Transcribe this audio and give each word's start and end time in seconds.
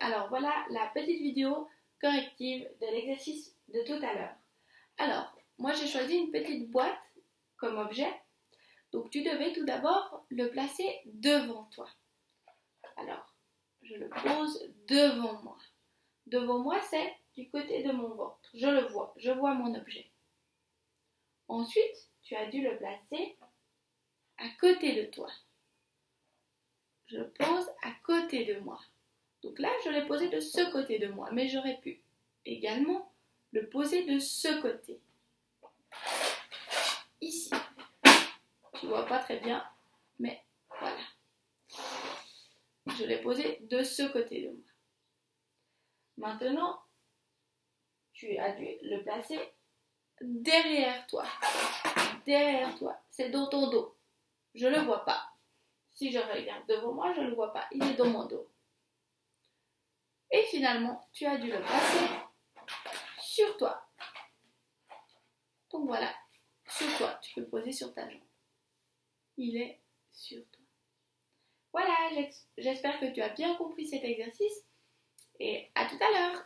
Alors 0.00 0.28
voilà 0.28 0.52
la 0.70 0.88
petite 0.88 1.20
vidéo 1.20 1.68
corrective 2.00 2.68
de 2.80 2.86
l'exercice 2.86 3.56
de 3.68 3.80
tout 3.86 4.04
à 4.04 4.12
l'heure. 4.12 4.34
Alors, 4.98 5.34
moi 5.56 5.72
j'ai 5.72 5.86
choisi 5.86 6.16
une 6.16 6.30
petite 6.30 6.70
boîte 6.70 7.00
comme 7.56 7.78
objet. 7.78 8.12
Donc 8.92 9.10
tu 9.10 9.22
devais 9.22 9.52
tout 9.52 9.64
d'abord 9.64 10.26
le 10.28 10.50
placer 10.50 11.00
devant 11.06 11.64
toi. 11.64 11.88
Alors, 12.96 13.34
je 13.82 13.94
le 13.94 14.08
pose 14.10 14.70
devant 14.86 15.42
moi. 15.42 15.58
Devant 16.26 16.58
moi, 16.58 16.80
c'est 16.90 17.14
du 17.34 17.48
côté 17.50 17.82
de 17.82 17.92
mon 17.92 18.14
ventre. 18.14 18.50
Je 18.54 18.66
le 18.66 18.86
vois, 18.88 19.14
je 19.16 19.30
vois 19.30 19.54
mon 19.54 19.74
objet. 19.74 20.10
Ensuite, 21.48 22.10
tu 22.22 22.34
as 22.36 22.46
dû 22.46 22.62
le 22.62 22.76
placer 22.76 23.36
à 24.38 24.48
côté 24.60 24.94
de 24.94 25.10
toi. 25.10 25.30
Je 27.06 27.18
le 27.18 27.30
pose 27.30 27.68
à 27.82 27.92
côté 28.02 28.44
de 28.44 28.60
moi. 28.60 28.80
Donc 29.44 29.58
là, 29.58 29.68
je 29.84 29.90
l'ai 29.90 30.06
posé 30.06 30.30
de 30.30 30.40
ce 30.40 30.72
côté 30.72 30.98
de 30.98 31.08
moi, 31.08 31.28
mais 31.30 31.48
j'aurais 31.48 31.76
pu 31.76 32.02
également 32.46 33.12
le 33.52 33.68
poser 33.68 34.04
de 34.06 34.18
ce 34.18 34.62
côté. 34.62 34.98
Ici. 37.20 37.50
Tu 38.80 38.86
vois 38.86 39.04
pas 39.04 39.18
très 39.18 39.38
bien, 39.40 39.62
mais 40.18 40.42
voilà. 40.80 40.96
Je 42.96 43.04
l'ai 43.04 43.20
posé 43.20 43.58
de 43.60 43.82
ce 43.82 44.04
côté 44.04 44.42
de 44.42 44.48
moi. 44.48 44.64
Maintenant, 46.16 46.80
tu 48.14 48.38
as 48.38 48.52
dû 48.52 48.66
le 48.82 49.02
placer 49.02 49.38
derrière 50.22 51.06
toi. 51.06 51.26
Derrière 52.24 52.74
toi. 52.78 52.98
C'est 53.10 53.28
dans 53.28 53.46
ton 53.48 53.68
dos. 53.68 53.94
Je 54.54 54.66
ne 54.66 54.76
le 54.76 54.82
vois 54.82 55.04
pas. 55.04 55.34
Si 55.92 56.10
je 56.10 56.18
regarde 56.18 56.66
devant 56.66 56.94
moi, 56.94 57.12
je 57.12 57.20
ne 57.20 57.28
le 57.28 57.34
vois 57.34 57.52
pas. 57.52 57.66
Il 57.72 57.84
est 57.84 57.94
dans 57.94 58.08
mon 58.08 58.24
dos. 58.24 58.48
Et 60.34 60.42
finalement, 60.46 61.00
tu 61.12 61.26
as 61.26 61.38
dû 61.38 61.48
le 61.48 61.60
placer 61.60 62.06
sur 63.20 63.56
toi. 63.56 63.86
Donc 65.70 65.86
voilà, 65.86 66.12
sur 66.66 66.88
toi. 66.98 67.20
Tu 67.22 67.34
peux 67.34 67.42
le 67.42 67.48
poser 67.48 67.70
sur 67.70 67.94
ta 67.94 68.10
jambe. 68.10 68.20
Il 69.36 69.56
est 69.56 69.80
sur 70.10 70.44
toi. 70.50 70.64
Voilà, 71.72 71.94
j'espère 72.58 72.98
que 72.98 73.14
tu 73.14 73.22
as 73.22 73.28
bien 73.28 73.54
compris 73.54 73.86
cet 73.86 74.02
exercice 74.02 74.64
et 75.38 75.70
à 75.76 75.86
tout 75.86 75.98
à 76.02 76.10
l'heure 76.10 76.44